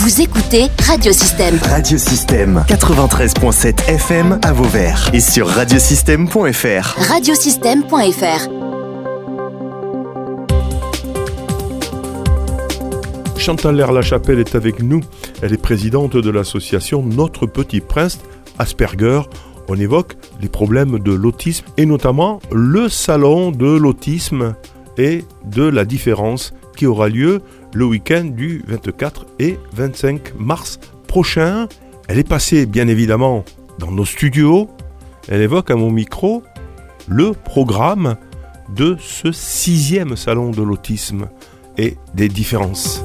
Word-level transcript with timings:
Vous 0.00 0.20
écoutez 0.20 0.68
Radiosystème. 0.86 1.58
Radiosystème 1.60 2.64
93.7 2.68 3.88
FM 3.88 4.38
à 4.44 4.52
Vauvert 4.52 5.10
et 5.12 5.18
sur 5.18 5.48
radiosystème.fr. 5.48 6.94
Radiosystème.fr. 7.10 8.48
Chantal 13.36 13.74
Lerre-Lachapelle 13.74 14.38
est 14.38 14.54
avec 14.54 14.84
nous. 14.84 15.00
Elle 15.42 15.52
est 15.52 15.60
présidente 15.60 16.16
de 16.16 16.30
l'association 16.30 17.02
Notre 17.02 17.46
Petit 17.46 17.80
Prince 17.80 18.20
Asperger. 18.60 19.22
On 19.66 19.74
évoque 19.74 20.14
les 20.40 20.48
problèmes 20.48 21.00
de 21.00 21.12
l'autisme 21.12 21.66
et 21.76 21.86
notamment 21.86 22.38
le 22.52 22.88
salon 22.88 23.50
de 23.50 23.76
l'autisme 23.76 24.54
et 24.96 25.24
de 25.44 25.64
la 25.64 25.84
différence 25.84 26.54
qui 26.76 26.86
aura 26.86 27.08
lieu 27.08 27.42
le 27.74 27.84
week-end 27.84 28.24
du 28.24 28.62
24 28.66 29.26
et 29.38 29.58
25 29.72 30.38
mars 30.38 30.78
prochain. 31.06 31.68
Elle 32.08 32.18
est 32.18 32.28
passée 32.28 32.66
bien 32.66 32.88
évidemment 32.88 33.44
dans 33.78 33.90
nos 33.90 34.04
studios. 34.04 34.68
Elle 35.28 35.42
évoque 35.42 35.70
à 35.70 35.76
mon 35.76 35.90
micro 35.90 36.42
le 37.06 37.32
programme 37.32 38.16
de 38.74 38.96
ce 39.00 39.32
sixième 39.32 40.16
salon 40.16 40.50
de 40.50 40.62
l'autisme 40.62 41.28
et 41.76 41.96
des 42.14 42.28
différences. 42.28 43.04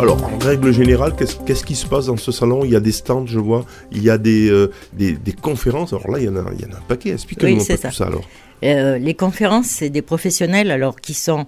Alors, 0.00 0.22
en 0.24 0.38
règle 0.38 0.72
générale, 0.72 1.14
qu'est-ce 1.16 1.64
qui 1.64 1.76
se 1.76 1.86
passe 1.86 2.06
dans 2.06 2.16
ce 2.16 2.32
salon? 2.32 2.64
Il 2.64 2.70
y 2.70 2.76
a 2.76 2.80
des 2.80 2.92
stands, 2.92 3.26
je 3.26 3.38
vois, 3.38 3.64
il 3.92 4.02
y 4.02 4.10
a 4.10 4.18
des, 4.18 4.50
euh, 4.50 4.70
des, 4.92 5.16
conférences. 5.40 5.92
Alors 5.92 6.10
là, 6.10 6.18
il 6.18 6.24
y 6.24 6.28
en 6.28 6.36
a, 6.36 6.44
il 6.52 6.60
y 6.60 6.64
en 6.66 6.74
a 6.74 6.78
un 6.78 6.82
paquet. 6.88 7.10
Explique-nous 7.10 7.60
ça. 7.60 7.78
tout 7.78 7.94
ça 7.94 8.06
alors. 8.06 8.24
Euh, 8.64 8.98
les 8.98 9.14
conférences, 9.14 9.66
c'est 9.66 9.90
des 9.90 10.02
professionnels 10.02 10.70
alors 10.70 11.00
qui 11.00 11.14
sont 11.14 11.46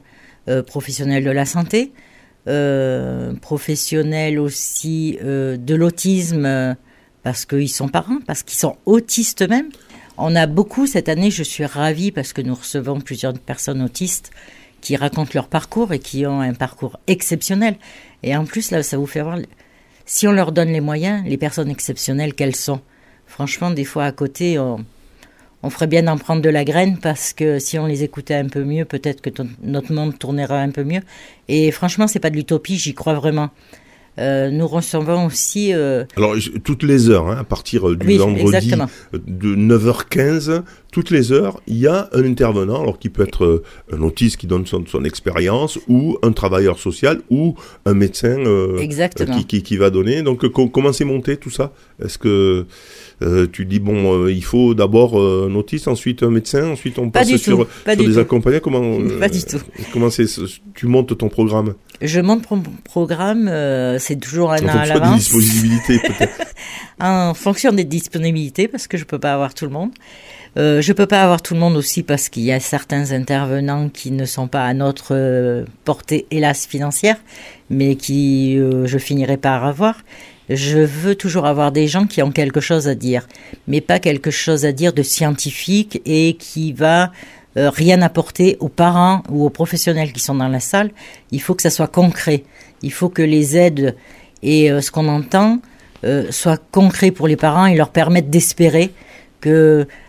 professionnels 0.66 1.24
de 1.24 1.30
la 1.30 1.44
santé, 1.44 1.92
euh, 2.48 3.32
professionnels 3.34 4.38
aussi 4.38 5.18
euh, 5.20 5.56
de 5.56 5.74
l'autisme 5.74 6.76
parce 7.24 7.44
qu'ils 7.44 7.68
sont 7.68 7.88
parents, 7.88 8.20
parce 8.24 8.44
qu'ils 8.44 8.58
sont 8.58 8.76
autistes 8.86 9.42
eux-mêmes. 9.42 9.70
On 10.16 10.36
a 10.36 10.46
beaucoup 10.46 10.86
cette 10.86 11.08
année, 11.08 11.32
je 11.32 11.42
suis 11.42 11.66
ravie 11.66 12.12
parce 12.12 12.32
que 12.32 12.42
nous 12.42 12.54
recevons 12.54 13.00
plusieurs 13.00 13.32
personnes 13.32 13.82
autistes 13.82 14.30
qui 14.80 14.94
racontent 14.94 15.32
leur 15.34 15.48
parcours 15.48 15.92
et 15.92 15.98
qui 15.98 16.24
ont 16.24 16.40
un 16.40 16.54
parcours 16.54 17.00
exceptionnel. 17.08 17.78
Et 18.22 18.36
en 18.36 18.44
plus, 18.44 18.70
là, 18.70 18.84
ça 18.84 18.96
vous 18.96 19.06
fait 19.06 19.22
voir, 19.22 19.40
si 20.04 20.28
on 20.28 20.32
leur 20.32 20.52
donne 20.52 20.68
les 20.68 20.80
moyens, 20.80 21.24
les 21.26 21.38
personnes 21.38 21.68
exceptionnelles 21.68 22.32
qu'elles 22.32 22.54
sont. 22.54 22.80
Franchement, 23.26 23.72
des 23.72 23.84
fois 23.84 24.04
à 24.04 24.12
côté, 24.12 24.56
on, 24.60 24.84
on 25.66 25.70
ferait 25.70 25.88
bien 25.88 26.04
d'en 26.04 26.16
prendre 26.16 26.40
de 26.40 26.48
la 26.48 26.64
graine 26.64 26.96
parce 26.96 27.32
que 27.32 27.58
si 27.58 27.76
on 27.78 27.86
les 27.86 28.04
écoutait 28.04 28.34
un 28.34 28.48
peu 28.48 28.62
mieux, 28.62 28.84
peut-être 28.84 29.20
que 29.20 29.30
notre 29.62 29.92
monde 29.92 30.16
tournera 30.16 30.58
un 30.58 30.70
peu 30.70 30.84
mieux. 30.84 31.00
Et 31.48 31.72
franchement, 31.72 32.06
c'est 32.06 32.20
pas 32.20 32.30
de 32.30 32.36
l'utopie, 32.36 32.78
j'y 32.78 32.94
crois 32.94 33.14
vraiment. 33.14 33.50
Euh, 34.18 34.50
nous 34.50 34.66
recevons 34.66 35.26
aussi. 35.26 35.74
Euh, 35.74 36.04
Alors, 36.16 36.36
toutes 36.64 36.84
les 36.84 37.10
heures, 37.10 37.28
hein, 37.28 37.38
à 37.40 37.44
partir 37.44 37.90
euh, 37.90 37.96
du 37.96 38.16
vendredi 38.16 38.72
de 39.12 39.54
9h15, 39.56 40.62
toutes 40.96 41.10
les 41.10 41.30
heures, 41.30 41.60
il 41.66 41.76
y 41.76 41.86
a 41.86 42.08
un 42.14 42.24
intervenant, 42.24 42.80
alors 42.80 42.98
qui 42.98 43.10
peut 43.10 43.22
être 43.22 43.62
un 43.92 44.00
autiste 44.00 44.38
qui 44.38 44.46
donne 44.46 44.64
son, 44.64 44.82
son 44.86 45.04
expérience, 45.04 45.78
ou 45.88 46.16
un 46.22 46.32
travailleur 46.32 46.78
social, 46.78 47.20
ou 47.28 47.54
un 47.84 47.92
médecin 47.92 48.38
qui, 48.78 49.44
qui, 49.44 49.62
qui, 49.62 49.76
va 49.76 49.90
donner. 49.90 50.22
Donc, 50.22 50.48
comment 50.48 50.94
c'est 50.94 51.04
monté 51.04 51.36
tout 51.36 51.50
ça? 51.50 51.74
Est-ce 52.02 52.16
que 52.16 52.64
euh, 53.22 53.46
tu 53.52 53.66
dis 53.66 53.78
bon, 53.78 54.24
euh, 54.24 54.32
il 54.32 54.42
faut 54.42 54.72
d'abord 54.72 55.20
euh, 55.20 55.50
un 55.50 55.54
autiste, 55.54 55.86
ensuite 55.86 56.22
un 56.22 56.30
médecin, 56.30 56.70
ensuite 56.70 56.98
on 56.98 57.10
passe 57.10 57.36
sur, 57.36 57.68
des 57.86 58.16
accompagnants? 58.16 58.60
Comment 58.62 58.98
Pas 59.20 59.28
du 59.28 59.44
tout. 59.44 59.60
Comment 59.92 60.08
Tu 60.74 60.86
montes 60.86 61.18
ton 61.18 61.28
programme? 61.28 61.74
Je 62.00 62.20
monte 62.20 62.50
mon 62.50 62.62
programme, 62.84 63.50
c'est 63.98 64.18
toujours 64.18 64.50
un 64.50 64.64
an 64.64 64.78
à 64.78 64.86
l'avance. 64.86 65.30
des 65.30 65.40
disponibilités 65.40 65.98
peut-être. 65.98 66.40
en 67.00 67.34
fonction 67.34 67.72
des 67.72 67.84
disponibilités, 67.84 68.66
parce 68.66 68.86
que 68.86 68.96
je 68.96 69.04
peux 69.04 69.18
pas 69.18 69.34
avoir 69.34 69.52
tout 69.52 69.66
le 69.66 69.72
monde. 69.72 69.90
Euh, 70.56 70.80
je 70.80 70.92
peux 70.92 71.06
pas 71.06 71.22
avoir 71.22 71.42
tout 71.42 71.54
le 71.54 71.60
monde 71.60 71.76
aussi 71.76 72.02
parce 72.02 72.28
qu'il 72.28 72.44
y 72.44 72.52
a 72.52 72.60
certains 72.60 73.12
intervenants 73.12 73.88
qui 73.88 74.10
ne 74.10 74.24
sont 74.24 74.48
pas 74.48 74.64
à 74.64 74.74
notre 74.74 75.64
portée, 75.84 76.26
hélas, 76.30 76.66
financière, 76.66 77.16
mais 77.70 77.96
qui 77.96 78.56
je 78.56 78.98
finirai 78.98 79.36
par 79.36 79.64
avoir 79.64 79.96
je 80.48 80.78
veux 80.78 81.14
toujours 81.14 81.46
avoir 81.46 81.72
des 81.72 81.88
gens 81.88 82.06
qui 82.06 82.22
ont 82.22 82.30
quelque 82.30 82.60
chose 82.60 82.88
à 82.88 82.94
dire, 82.94 83.26
mais 83.66 83.80
pas 83.80 83.98
quelque 83.98 84.30
chose 84.30 84.64
à 84.64 84.72
dire 84.72 84.92
de 84.92 85.02
scientifique 85.02 86.00
et 86.04 86.34
qui 86.34 86.72
va 86.72 87.12
euh, 87.56 87.70
rien 87.70 88.02
apporter 88.02 88.56
aux 88.60 88.68
parents 88.68 89.22
ou 89.30 89.44
aux 89.44 89.50
professionnels 89.50 90.12
qui 90.12 90.20
sont 90.20 90.34
dans 90.34 90.48
la 90.48 90.60
salle. 90.60 90.90
Il 91.30 91.40
faut 91.40 91.54
que 91.54 91.62
ça 91.62 91.70
soit 91.70 91.88
concret. 91.88 92.44
Il 92.82 92.92
faut 92.92 93.08
que 93.08 93.22
les 93.22 93.56
aides 93.56 93.96
et 94.42 94.70
euh, 94.70 94.80
ce 94.80 94.90
qu'on 94.90 95.08
entend 95.08 95.60
euh, 96.04 96.30
soient 96.30 96.58
concrets 96.70 97.10
pour 97.10 97.26
les 97.26 97.36
parents 97.36 97.66
et 97.66 97.74
leur 97.74 97.90
permettent 97.90 98.30
d'espérer 98.30 98.92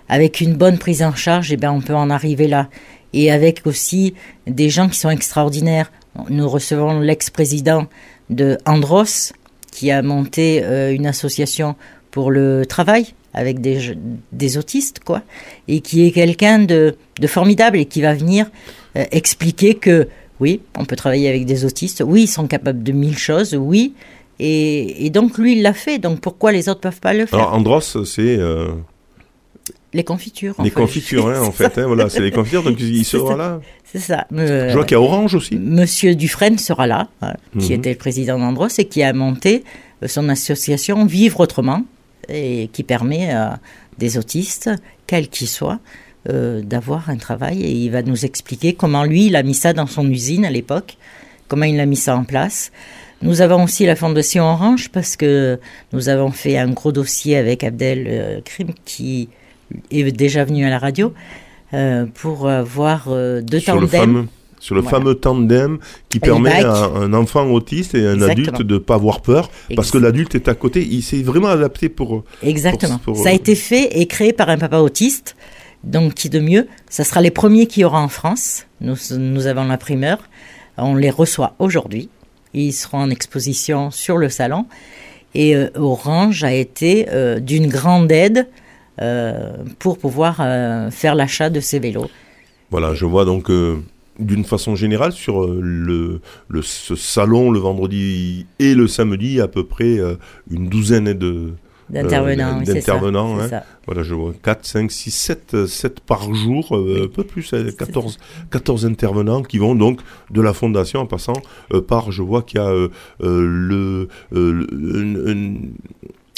avec 0.09 0.41
une 0.41 0.55
bonne 0.55 0.77
prise 0.77 1.03
en 1.03 1.15
charge, 1.15 1.51
eh 1.51 1.57
bien, 1.57 1.71
on 1.71 1.81
peut 1.81 1.95
en 1.95 2.09
arriver 2.09 2.47
là. 2.47 2.69
Et 3.13 3.31
avec 3.31 3.65
aussi 3.65 4.13
des 4.45 4.69
gens 4.69 4.89
qui 4.89 4.99
sont 4.99 5.09
extraordinaires. 5.09 5.91
Nous 6.29 6.47
recevons 6.47 6.99
l'ex-président 6.99 7.87
de 8.29 8.57
Andros, 8.65 9.33
qui 9.71 9.91
a 9.91 10.01
monté 10.01 10.63
euh, 10.63 10.93
une 10.93 11.05
association 11.05 11.75
pour 12.11 12.31
le 12.31 12.65
travail 12.65 13.13
avec 13.33 13.61
des, 13.61 14.57
autistes, 14.57 14.99
quoi, 15.05 15.21
et 15.67 15.81
qui 15.81 16.07
est 16.07 16.11
quelqu'un 16.11 16.57
de, 16.59 16.95
formidable 17.27 17.77
et 17.77 17.85
qui 17.85 18.01
va 18.01 18.15
venir 18.15 18.47
euh, 18.95 19.05
expliquer 19.11 19.75
que 19.75 20.07
oui, 20.39 20.61
on 20.75 20.85
peut 20.85 20.95
travailler 20.95 21.29
avec 21.29 21.45
des 21.45 21.65
autistes, 21.65 22.03
oui, 22.05 22.23
ils 22.23 22.27
sont 22.27 22.47
capables 22.47 22.81
de 22.81 22.91
mille 22.91 23.17
choses, 23.17 23.55
oui, 23.55 23.93
et, 24.39 25.09
donc 25.11 25.37
lui, 25.37 25.53
il 25.53 25.61
l'a 25.61 25.73
fait, 25.73 25.97
donc 25.97 26.19
pourquoi 26.19 26.51
les 26.51 26.69
autres 26.69 26.79
peuvent 26.79 26.99
pas 26.99 27.13
le 27.13 27.25
faire? 27.25 27.39
Alors 27.39 27.53
Andros, 27.53 28.03
c'est... 28.05 28.37
Euh, 28.37 28.69
les 29.93 30.03
confitures. 30.03 30.55
les 30.63 30.71
confitures, 30.71 31.27
hein, 31.27 31.41
en 31.41 31.51
fait. 31.53 31.77
Hein, 31.77 31.87
voilà, 31.87 32.09
c'est 32.09 32.21
les 32.21 32.31
confitures, 32.31 32.63
donc 32.63 32.79
il 32.79 33.05
sera 33.05 33.35
là. 33.35 33.61
C'est 33.85 33.99
ça. 33.99 34.27
Je 34.31 34.73
vois 34.73 34.83
qu'il 34.83 34.95
y 34.95 34.99
a 34.99 35.01
Orange 35.01 35.35
aussi. 35.35 35.55
Monsieur 35.55 36.13
Dufresne 36.15 36.57
sera 36.57 36.87
là, 36.87 37.07
hein, 37.21 37.33
qui 37.57 37.71
mhm. 37.71 37.79
était 37.79 37.91
le 37.91 37.97
président 37.97 38.37
d'Andros 38.37 38.77
et 38.77 38.85
qui 38.85 39.01
a 39.01 39.13
monté 39.13 39.63
euh, 40.03 40.07
son 40.07 40.27
association 40.29 41.05
Vivre 41.05 41.39
Autrement, 41.39 41.83
et 42.29 42.69
qui 42.73 42.83
permet 42.83 43.31
à 43.31 43.59
des 43.97 44.17
autistes, 44.17 44.69
quels 45.07 45.29
qu'ils 45.29 45.47
soient, 45.47 45.79
euh, 46.29 46.61
d'avoir 46.61 47.09
un 47.09 47.17
travail. 47.17 47.63
Et 47.63 47.71
il 47.71 47.89
va 47.89 48.01
nous 48.01 48.25
expliquer 48.25 48.73
comment 48.73 49.05
lui, 49.05 49.27
il 49.27 49.35
a 49.35 49.43
mis 49.43 49.53
ça 49.53 49.73
dans 49.73 49.87
son 49.87 50.09
usine 50.09 50.45
à 50.45 50.51
l'époque, 50.51 50.97
comment 51.47 51.65
il 51.65 51.79
a 51.79 51.85
mis 51.85 51.95
ça 51.95 52.17
en 52.17 52.25
place. 52.25 52.71
Nous 53.21 53.41
avons 53.41 53.63
aussi 53.63 53.85
la 53.85 53.95
Fondation 53.95 54.43
Orange 54.43 54.89
parce 54.89 55.15
que 55.15 55.59
nous 55.93 56.09
avons 56.09 56.31
fait 56.31 56.57
un 56.57 56.69
gros 56.69 56.91
dossier 56.91 57.37
avec 57.37 57.63
Abdel 57.63 58.05
euh, 58.07 58.41
Krim 58.43 58.73
qui 58.85 59.29
est 59.91 60.11
déjà 60.11 60.43
venu 60.45 60.65
à 60.65 60.69
la 60.69 60.79
radio 60.79 61.13
euh, 61.73 62.05
pour 62.13 62.49
voir 62.63 63.07
euh, 63.09 63.41
deux 63.41 63.59
sur 63.59 63.79
Le 63.79 63.87
fameux, 63.87 64.27
sur 64.59 64.73
le 64.73 64.81
fameux 64.81 65.15
tandem 65.15 65.79
qui 66.07 66.19
permet 66.19 66.63
à 66.63 66.85
un 66.85 67.13
enfant 67.13 67.45
autiste 67.47 67.93
et 67.93 68.07
un 68.07 68.21
adulte 68.21 68.61
de 68.61 68.75
ne 68.75 68.79
pas 68.79 68.95
avoir 68.95 69.21
peur 69.21 69.51
parce 69.75 69.91
que 69.91 69.97
l'adulte 69.97 70.33
est 70.35 70.47
à 70.47 70.55
côté. 70.55 70.85
Il 70.89 71.03
s'est 71.03 71.21
vraiment 71.21 71.49
adapté 71.49 71.89
pour. 71.89 72.23
Exactement. 72.41 73.01
Ça 73.15 73.29
a 73.29 73.31
été 73.33 73.55
fait 73.55 73.99
et 73.99 74.05
créé 74.07 74.31
par 74.31 74.49
un 74.49 74.57
papa 74.57 74.79
autiste. 74.79 75.35
Donc, 75.83 76.15
qui 76.15 76.29
de 76.29 76.39
mieux 76.39 76.67
Ça 76.89 77.03
sera 77.03 77.21
les 77.21 77.29
premiers 77.31 77.67
qu'il 77.67 77.81
y 77.81 77.85
aura 77.85 78.01
en 78.01 78.07
France. 78.07 78.65
Nous, 78.81 78.95
nous 79.17 79.45
avons 79.45 79.65
la 79.65 79.77
primeur. 79.77 80.17
On 80.77 80.95
les 80.95 81.11
reçoit 81.11 81.53
aujourd'hui. 81.59 82.09
Ils 82.53 82.73
seront 82.73 82.97
en 82.97 83.09
exposition 83.09 83.91
sur 83.91 84.17
le 84.17 84.29
salon. 84.29 84.65
Et 85.35 85.55
euh, 85.55 85.69
Orange 85.75 86.43
a 86.43 86.53
été 86.53 87.05
d'une 87.41 87.67
grande 87.67 88.11
aide 88.11 88.39
euh, 88.39 88.66
pour 89.79 89.97
pouvoir 89.97 90.37
euh, 90.39 90.89
faire 90.91 91.15
l'achat 91.15 91.49
de 91.49 91.59
ces 91.59 91.79
vélos. 91.79 92.09
Voilà, 92.71 92.93
je 92.93 93.05
vois 93.05 93.25
donc 93.25 93.49
euh, 93.49 93.77
d'une 94.19 94.43
façon 94.43 94.75
générale 94.75 95.11
sur 95.11 95.47
le, 95.47 96.21
le, 96.47 96.61
ce 96.61 96.95
salon 96.95 97.51
le 97.51 97.59
vendredi 97.59 98.45
et 98.59 98.73
le 98.73 98.87
samedi 98.87 99.39
à 99.39 99.47
peu 99.47 99.63
près 99.65 99.97
une 100.49 100.67
douzaine 100.67 101.13
de 101.13 101.53
d'intervenants. 101.89 102.61
d'intervenants 102.61 103.39
hein. 103.39 103.61
Voilà, 103.85 104.03
je 104.03 104.13
vois 104.13 104.33
4, 104.43 104.65
5, 104.65 104.91
6, 104.91 105.11
7, 105.11 105.65
7 105.67 105.99
par 106.01 106.33
jour, 106.33 106.73
un 106.73 107.07
peu 107.07 107.23
plus, 107.23 107.53
14, 107.77 108.17
14 108.51 108.85
intervenants 108.85 109.41
qui 109.43 109.57
vont 109.59 109.75
donc 109.75 110.01
de 110.29 110.41
la 110.41 110.51
fondation 110.51 110.99
en 110.99 111.05
passant 111.05 111.39
par, 111.87 112.11
je 112.11 112.23
vois 112.23 112.41
qu'il 112.41 112.59
y 112.59 112.63
a 112.63 112.69
le, 113.21 114.09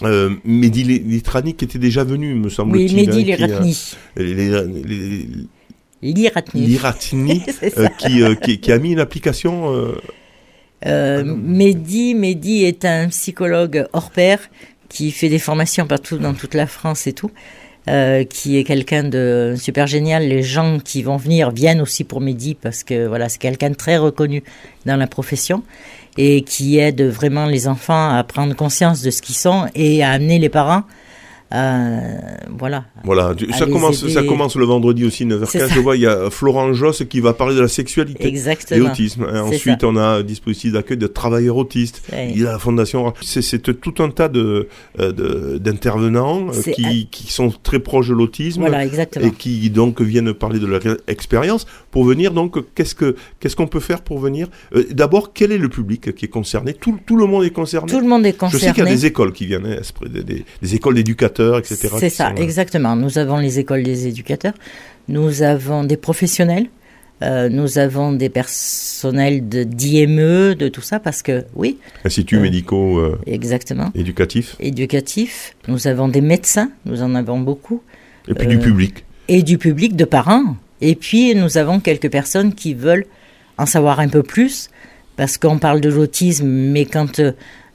euh, 0.03 0.29
Mehdi 0.45 0.83
Litrani 0.83 1.53
qui 1.55 1.65
était 1.65 1.79
déjà 1.79 2.03
venu, 2.03 2.33
me 2.33 2.49
semble-t-il. 2.49 2.95
Oui, 2.95 3.07
Mehdi 3.07 3.23
Liratni. 3.23 3.95
Liratni. 6.01 6.65
Liratni, 6.65 7.43
qui, 7.97 8.71
a 8.71 8.77
mis 8.77 8.91
une 8.93 8.99
application. 8.99 9.73
Euh... 9.73 9.95
Euh, 10.85 11.23
Mehdi, 11.25 12.15
Mehdi 12.15 12.63
est 12.63 12.85
un 12.85 13.09
psychologue 13.09 13.85
hors 13.91 14.11
pair 14.11 14.39
qui 14.87 15.11
fait 15.11 15.29
des 15.29 15.39
formations 15.39 15.85
partout 15.85 16.17
dans 16.17 16.33
toute 16.33 16.53
la 16.53 16.67
France 16.67 17.05
et 17.05 17.13
tout. 17.13 17.31
Euh, 17.87 18.23
qui 18.23 18.57
est 18.57 18.65
quelqu'un 18.65 19.03
de 19.03 19.55
super 19.57 19.87
génial. 19.87 20.27
Les 20.27 20.43
gens 20.43 20.79
qui 20.79 21.01
vont 21.01 21.17
venir 21.17 21.49
viennent 21.49 21.81
aussi 21.81 22.03
pour 22.03 22.21
Mehdi 22.21 22.53
parce 22.53 22.83
que 22.83 23.07
voilà, 23.07 23.29
c'est 23.29 23.39
quelqu'un 23.39 23.71
de 23.71 23.75
très 23.75 23.97
reconnu 23.97 24.43
dans 24.85 24.97
la 24.97 25.07
profession. 25.07 25.63
Et 26.21 26.41
qui 26.41 26.77
aide 26.79 27.01
vraiment 27.01 27.45
les 27.45 27.69
enfants 27.69 28.13
à 28.13 28.21
prendre 28.25 28.53
conscience 28.53 29.01
de 29.01 29.09
ce 29.09 29.21
qu'ils 29.21 29.37
sont 29.37 29.67
et 29.73 30.03
à 30.03 30.11
amener 30.11 30.37
les 30.37 30.49
parents 30.49 30.83
euh, 31.51 31.99
voilà. 32.57 32.85
Voilà, 33.03 33.33
ça 33.57 33.65
commence, 33.65 34.07
ça 34.07 34.23
commence 34.23 34.55
le 34.55 34.65
vendredi 34.65 35.05
aussi 35.05 35.25
9h15. 35.25 35.73
Je 35.73 35.79
vois, 35.79 35.95
il 35.95 36.03
y 36.03 36.07
a 36.07 36.29
Florent 36.29 36.73
Josse 36.73 37.03
qui 37.09 37.21
va 37.21 37.33
parler 37.33 37.55
de 37.55 37.61
la 37.61 37.67
sexualité 37.67 38.27
Exactement. 38.27 38.79
et 38.79 38.87
l'autisme. 38.87 39.27
Hein. 39.29 39.41
Ensuite, 39.41 39.83
on 39.83 39.95
a 39.95 40.03
un 40.19 40.23
dispositif 40.23 40.73
d'accueil 40.73 40.97
de 40.97 41.07
travailleurs 41.07 41.57
autistes. 41.57 42.03
Il 42.13 42.39
y 42.39 42.45
a 42.45 42.51
la 42.51 42.59
fondation. 42.59 43.13
C'est 43.21 43.79
tout 43.79 44.03
un 44.03 44.09
tas 44.09 44.29
de 44.29 44.67
euh, 44.99 45.57
d'intervenants 45.57 46.47
euh, 46.49 46.71
qui, 46.71 47.07
qui, 47.09 47.31
sont 47.31 47.51
très 47.63 47.79
proches 47.79 48.09
de 48.09 48.13
l'autisme 48.13 48.61
voilà, 48.61 48.85
et 48.85 49.31
qui 49.37 49.69
donc 49.69 50.01
viennent 50.01 50.33
parler 50.33 50.59
de 50.59 50.67
leur 50.67 50.81
expérience 51.07 51.65
pour 51.89 52.03
venir. 52.03 52.31
Donc, 52.31 52.57
qu'est-ce 52.75 52.95
que 52.95 53.15
qu'est-ce 53.39 53.55
qu'on 53.55 53.67
peut 53.67 53.79
faire 53.79 54.01
pour 54.01 54.19
venir 54.19 54.47
D'abord, 54.91 55.33
quel 55.33 55.51
est 55.51 55.57
le 55.57 55.69
public 55.69 56.13
qui 56.13 56.25
est 56.25 56.29
concerné? 56.29 56.73
Tout, 56.73 56.99
tout 57.05 57.15
le 57.15 57.25
monde 57.25 57.43
est 57.43 57.49
concerné? 57.49 57.91
Tout 57.91 57.99
le 57.99 58.07
monde 58.07 58.25
est 58.25 58.33
concerné. 58.33 58.59
Je 58.59 58.65
sais 58.65 58.73
qu'il 58.73 58.83
y 58.83 58.87
a 58.87 58.89
des 58.89 59.05
écoles 59.07 59.33
qui 59.33 59.45
viennent, 59.47 59.65
hein, 59.65 60.07
des, 60.07 60.45
des 60.61 60.75
écoles 60.75 60.95
d'éducateurs 60.95 61.38
c'est 61.63 62.09
ça, 62.09 62.33
exactement. 62.35 62.95
Nous 62.95 63.17
avons 63.17 63.37
les 63.37 63.59
écoles 63.59 63.83
des 63.83 64.07
éducateurs, 64.07 64.53
nous 65.07 65.41
avons 65.41 65.83
des 65.83 65.97
professionnels, 65.97 66.67
euh, 67.21 67.49
nous 67.49 67.77
avons 67.77 68.13
des 68.13 68.29
personnels 68.29 69.49
de 69.49 69.63
d'IME, 69.63 70.55
de 70.55 70.67
tout 70.69 70.81
ça, 70.81 70.99
parce 70.99 71.21
que 71.21 71.45
oui. 71.55 71.77
Instituts 72.05 72.37
euh, 72.37 72.41
médicaux. 72.41 72.99
Euh, 72.99 73.19
exactement. 73.25 73.91
Éducatifs. 73.93 74.55
Éducatifs. 74.59 75.55
Nous 75.67 75.87
avons 75.87 76.07
des 76.07 76.21
médecins, 76.21 76.71
nous 76.85 77.01
en 77.01 77.15
avons 77.15 77.39
beaucoup. 77.39 77.81
Et 78.27 78.33
puis 78.33 78.47
du 78.47 78.59
public. 78.59 79.03
Et 79.27 79.43
du 79.43 79.57
public, 79.57 79.95
de 79.95 80.05
parents. 80.05 80.55
Et 80.81 80.95
puis 80.95 81.35
nous 81.35 81.57
avons 81.57 81.79
quelques 81.79 82.09
personnes 82.09 82.53
qui 82.53 82.73
veulent 82.73 83.05
en 83.57 83.65
savoir 83.65 83.99
un 83.99 84.07
peu 84.07 84.23
plus, 84.23 84.69
parce 85.17 85.37
qu'on 85.37 85.59
parle 85.59 85.81
de 85.81 85.89
l'autisme, 85.89 86.47
mais 86.47 86.85
quand 86.85 87.21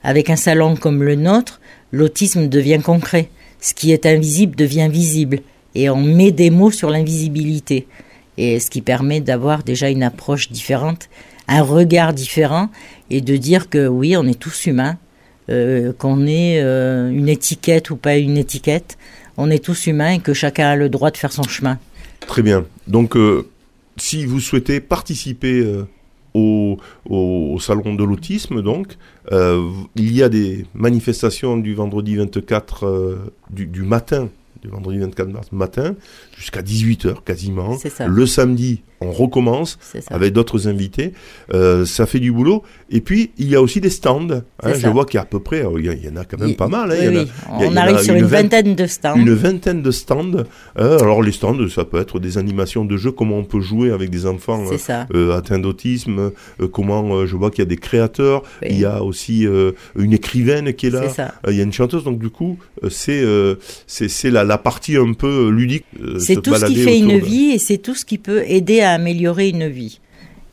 avec 0.03 0.31
un 0.31 0.35
salon 0.35 0.75
comme 0.75 1.03
le 1.03 1.15
nôtre, 1.15 1.59
l'autisme 1.91 2.47
devient 2.47 2.79
concret 2.83 3.29
ce 3.65 3.73
qui 3.73 3.91
est 3.91 4.05
invisible 4.05 4.55
devient 4.55 4.89
visible 4.91 5.39
et 5.73 5.89
on 5.89 5.99
met 5.99 6.31
des 6.31 6.51
mots 6.51 6.69
sur 6.69 6.91
l'invisibilité. 6.91 7.87
Et 8.37 8.59
ce 8.59 8.69
qui 8.69 8.81
permet 8.81 9.21
d'avoir 9.21 9.63
déjà 9.63 9.89
une 9.89 10.03
approche 10.03 10.51
différente, 10.51 11.09
un 11.47 11.63
regard 11.63 12.13
différent 12.13 12.69
et 13.09 13.21
de 13.21 13.35
dire 13.37 13.67
que 13.67 13.87
oui, 13.87 14.15
on 14.17 14.27
est 14.27 14.39
tous 14.39 14.67
humains, 14.67 14.99
euh, 15.49 15.93
qu'on 15.93 16.27
est 16.27 16.61
euh, 16.61 17.09
une 17.09 17.27
étiquette 17.27 17.89
ou 17.89 17.95
pas 17.95 18.17
une 18.17 18.37
étiquette, 18.37 18.99
on 19.35 19.49
est 19.49 19.63
tous 19.65 19.87
humains 19.87 20.11
et 20.11 20.19
que 20.19 20.35
chacun 20.35 20.67
a 20.67 20.75
le 20.75 20.87
droit 20.87 21.09
de 21.09 21.17
faire 21.17 21.33
son 21.33 21.43
chemin. 21.43 21.79
Très 22.19 22.43
bien. 22.43 22.65
Donc, 22.85 23.17
euh, 23.17 23.49
si 23.97 24.27
vous 24.27 24.41
souhaitez 24.41 24.79
participer 24.79 25.65
au, 26.35 26.77
salon 27.59 27.95
de 27.95 28.03
l'autisme, 28.03 28.61
donc. 28.61 28.95
Euh, 29.31 29.71
il 29.95 30.15
y 30.15 30.21
a 30.21 30.29
des 30.29 30.65
manifestations 30.73 31.57
du 31.57 31.73
vendredi 31.73 32.15
24 32.15 32.85
euh, 32.85 33.33
du, 33.49 33.65
du, 33.65 33.81
matin, 33.81 34.29
du 34.61 34.69
vendredi 34.69 34.99
24 34.99 35.29
mars 35.29 35.51
matin, 35.51 35.95
jusqu'à 36.37 36.61
18h 36.61 37.23
quasiment. 37.23 37.77
Le 38.07 38.25
samedi, 38.25 38.81
on 39.01 39.11
recommence 39.11 39.77
avec 40.09 40.33
d'autres 40.33 40.67
invités. 40.67 41.13
Euh, 41.53 41.85
ça 41.85 42.05
fait 42.05 42.19
du 42.19 42.31
boulot. 42.31 42.63
Et 42.89 43.01
puis, 43.01 43.31
il 43.37 43.49
y 43.49 43.55
a 43.55 43.61
aussi 43.61 43.81
des 43.81 43.89
stands. 43.89 44.27
Hein, 44.63 44.73
je 44.73 44.87
vois 44.87 45.05
qu'il 45.05 45.15
y 45.15 45.17
a 45.17 45.23
à 45.23 45.25
peu 45.25 45.39
près, 45.39 45.65
il 45.77 45.85
y, 45.85 46.09
en 46.09 46.15
a 46.15 46.25
quand 46.25 46.39
même 46.39 46.55
pas 46.55 46.67
mal. 46.67 46.91
Hein, 46.91 47.25
on 47.49 47.75
arrive 47.75 47.99
sur 47.99 48.15
une, 48.15 48.25
vingtaine 48.25 48.75
de 48.75 48.87
stands. 48.87 49.15
Une 49.15 49.33
vingtaine 49.33 49.81
de 49.81 49.91
stands. 49.91 50.37
Hein. 50.75 50.97
alors, 51.01 51.21
les 51.21 51.31
stands, 51.31 51.67
ça 51.69 51.83
peut 51.85 51.99
être 51.99 52.19
des 52.19 52.37
animations 52.37 52.85
de 52.85 52.97
jeux, 52.97 53.11
comment 53.11 53.37
on 53.37 53.43
peut 53.43 53.59
jouer 53.59 53.91
avec 53.91 54.09
des 54.09 54.25
enfants 54.25 54.63
euh, 55.13 55.37
atteints 55.37 55.59
d'autisme, 55.59 56.31
euh, 56.61 56.67
comment 56.67 57.25
je 57.25 57.35
vois 57.35 57.51
qu'il 57.51 57.59
y 57.59 57.67
a 57.67 57.69
des 57.69 57.77
créateurs, 57.77 58.43
il 58.63 58.79
y 58.79 58.85
a 58.85 59.03
aussi 59.03 59.47
une 59.95 60.13
écrivaine 60.13 60.73
qui 60.73 60.87
est 60.87 60.91
là, 60.91 61.03
il 61.47 61.55
y 61.55 61.59
a 61.59 61.63
une 61.63 61.73
chanteuse. 61.73 62.03
Donc, 62.03 62.19
du 62.19 62.29
coup, 62.29 62.57
c'est 62.89 63.23
c'est 63.87 64.31
la, 64.31 64.43
la 64.43 64.54
partie 64.57 64.97
un 64.97 65.13
peu 65.13 65.49
ludique 65.49 65.85
c'est 66.19 66.41
tout 66.41 66.55
ce 66.55 66.65
qui 66.65 66.75
fait 66.75 66.97
une 66.97 67.19
vie 67.19 67.51
et 67.51 67.59
c'est 67.59 67.77
tout 67.77 67.95
ce 67.95 68.05
qui 68.05 68.17
peut 68.17 68.43
aider 68.47 68.81
à 68.81 68.91
améliorer 68.91 69.49
une 69.49 69.67
vie. 69.67 69.99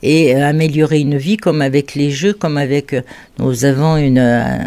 Et 0.05 0.35
euh, 0.35 0.49
améliorer 0.49 0.99
une 0.99 1.17
vie 1.17 1.37
comme 1.37 1.63
avec 1.63 1.95
les 1.95 2.11
jeux, 2.11 2.33
comme 2.33 2.57
avec... 2.57 2.93
Euh, 2.93 3.03
nous 3.39 3.65
avons 3.65 3.97
une, 3.97 4.19
euh, 4.19 4.59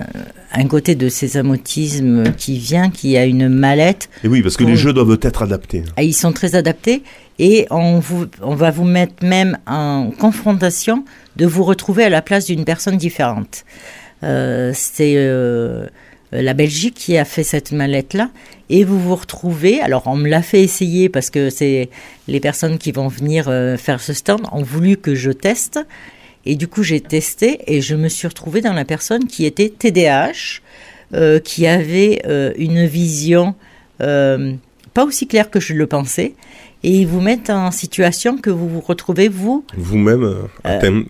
un 0.54 0.68
côté 0.68 0.96
de 0.96 1.10
ces 1.10 1.36
amotismes 1.36 2.32
qui 2.38 2.58
vient, 2.58 2.90
qui 2.90 3.18
a 3.18 3.26
une 3.26 3.50
mallette. 3.50 4.10
Et 4.24 4.30
oui, 4.30 4.42
parce 4.42 4.56
que 4.56 4.64
les 4.64 4.78
jeux 4.78 4.94
doivent 4.94 5.20
être 5.22 5.44
adaptés. 5.44 5.84
Ah, 5.98 6.04
ils 6.04 6.14
sont 6.14 6.32
très 6.32 6.56
adaptés 6.56 7.04
et 7.38 7.68
on, 7.70 8.00
vous, 8.00 8.28
on 8.42 8.56
va 8.56 8.72
vous 8.72 8.86
mettre 8.86 9.26
même 9.26 9.58
en 9.68 10.10
confrontation 10.18 11.04
de 11.36 11.46
vous 11.46 11.66
retrouver 11.66 12.06
à 12.06 12.10
la 12.10 12.22
place 12.22 12.46
d'une 12.46 12.64
personne 12.64 12.96
différente. 12.96 13.66
c'est 14.22 15.16
euh, 15.18 15.88
la 16.31 16.54
Belgique 16.54 16.95
qui 16.95 17.18
a 17.18 17.25
fait 17.25 17.44
cette 17.44 17.72
mallette-là. 17.72 18.30
Et 18.69 18.83
vous 18.83 19.00
vous 19.00 19.16
retrouvez, 19.16 19.81
alors 19.81 20.04
on 20.07 20.16
me 20.16 20.27
l'a 20.27 20.42
fait 20.42 20.62
essayer 20.62 21.10
parce 21.10 21.30
que 21.30 21.50
c'est 21.50 21.89
les 22.27 22.39
personnes 22.39 22.77
qui 22.77 22.92
vont 22.92 23.07
venir 23.07 23.48
euh, 23.48 23.77
faire 23.77 24.01
ce 24.01 24.13
stand 24.13 24.42
ont 24.51 24.63
voulu 24.63 24.98
que 24.98 25.16
je 25.16 25.31
teste. 25.31 25.80
Et 26.45 26.56
du 26.56 26.68
coup, 26.68 26.83
j'ai 26.83 27.01
testé 27.01 27.60
et 27.68 27.81
je 27.81 27.95
me 27.95 28.07
suis 28.07 28.27
retrouvée 28.27 28.62
dans 28.62 28.74
la 28.74 28.86
personne 28.86 29.25
qui 29.25 29.45
était 29.45 29.69
TDAH, 29.69 30.62
euh, 31.13 31.39
qui 31.39 31.66
avait 31.66 32.22
une 32.57 32.86
vision 32.86 33.56
pas 33.98 35.04
aussi 35.04 35.27
claire 35.27 35.51
que 35.51 35.60
je 35.60 35.74
le 35.74 35.88
pensais. 35.88 36.33
Et 36.86 36.92
ils 36.92 37.08
vous 37.08 37.20
mettent 37.20 37.50
en 37.50 37.72
situation 37.72 38.38
que 38.38 38.52
vous 38.52 38.70
vous 38.70 38.80
retrouvez, 38.80 39.28
vous... 39.28 39.66
Vous-même 39.76 40.48
atteint, 40.64 41.04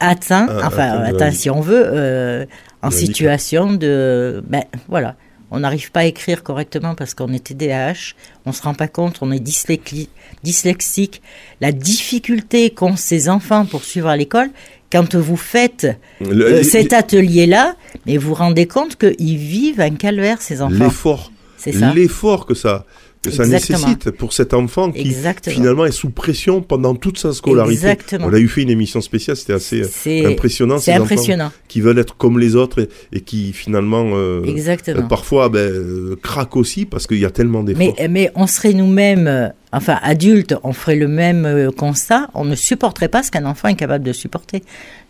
atteint, 0.00 0.48
enfin, 0.64 0.90
atteint, 1.02 1.30
si 1.30 1.48
on 1.50 1.60
veut, 1.60 2.46
en 2.82 2.90
situation 2.90 3.72
de... 3.72 4.42
Ben 4.48 4.64
voilà, 4.88 5.14
on 5.50 5.60
n'arrive 5.60 5.90
pas 5.90 6.00
à 6.00 6.04
écrire 6.04 6.42
correctement 6.42 6.94
parce 6.94 7.14
qu'on 7.14 7.32
est 7.32 7.44
TDAH, 7.44 8.14
on 8.46 8.52
se 8.52 8.62
rend 8.62 8.74
pas 8.74 8.88
compte, 8.88 9.18
on 9.20 9.32
est 9.32 9.40
dyslexique. 9.40 11.22
La 11.60 11.72
difficulté 11.72 12.70
qu'ont 12.70 12.96
ces 12.96 13.28
enfants 13.28 13.66
pour 13.66 13.84
suivre 13.84 14.08
à 14.08 14.16
l'école, 14.16 14.50
quand 14.92 15.14
vous 15.14 15.36
faites 15.36 15.86
euh, 16.22 16.62
cet 16.62 16.92
atelier-là, 16.92 17.76
mais 18.06 18.16
vous 18.16 18.28
vous 18.28 18.34
rendez 18.34 18.66
compte 18.66 18.96
qu'ils 18.96 19.38
vivent 19.38 19.80
un 19.80 19.94
calvaire, 19.94 20.40
ces 20.42 20.62
enfants. 20.62 20.84
L'effort. 20.84 21.32
C'est 21.56 21.72
ça. 21.72 21.92
L'effort 21.92 22.46
que 22.46 22.54
ça, 22.54 22.86
que 23.22 23.30
ça 23.30 23.46
nécessite 23.46 24.10
pour 24.10 24.32
cet 24.32 24.54
enfant 24.54 24.90
qui 24.90 25.14
finalement 25.46 25.84
est 25.84 25.92
sous 25.92 26.10
pression 26.10 26.62
pendant 26.62 26.94
toute 26.94 27.18
sa 27.18 27.32
scolarité. 27.32 27.96
On 28.20 28.32
a 28.32 28.38
eu 28.38 28.48
fait 28.48 28.62
une 28.62 28.70
émission 28.70 29.00
spéciale, 29.00 29.36
c'était 29.36 29.52
assez 29.52 29.82
euh, 30.06 30.30
impressionnant. 30.30 30.78
C'est 30.78 30.92
impressionnant. 30.92 31.52
qui 31.68 31.80
veulent 31.80 31.98
être 31.98 32.16
comme 32.16 32.38
les 32.38 32.56
autres 32.56 32.88
et, 33.12 33.20
qui 33.20 33.52
finalement 33.52 34.12
euh, 34.14 34.42
euh 34.46 35.02
parfois 35.02 35.50
ben, 35.50 35.58
euh, 35.58 36.16
craquent 36.22 36.56
aussi 36.56 36.86
parce 36.86 37.06
qu'il 37.06 37.18
y 37.18 37.26
a 37.26 37.30
tellement 37.30 37.62
d'efforts. 37.62 37.94
Mais, 37.98 38.08
mais 38.08 38.32
on 38.36 38.46
serait 38.46 38.72
nous-mêmes, 38.72 39.52
enfin 39.72 39.98
adultes, 40.02 40.54
on 40.62 40.72
ferait 40.72 40.96
le 40.96 41.08
même 41.08 41.70
constat, 41.76 42.30
on 42.34 42.44
ne 42.44 42.54
supporterait 42.54 43.08
pas 43.08 43.22
ce 43.22 43.30
qu'un 43.30 43.44
enfant 43.44 43.68
est 43.68 43.76
capable 43.76 44.04
de 44.04 44.12
supporter. 44.12 44.62